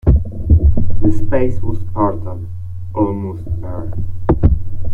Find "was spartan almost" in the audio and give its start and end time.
1.61-3.43